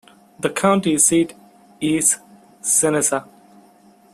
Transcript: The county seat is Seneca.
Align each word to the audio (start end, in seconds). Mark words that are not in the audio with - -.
The 0.39 0.49
county 0.49 0.97
seat 0.97 1.35
is 1.79 2.17
Seneca. 2.59 3.27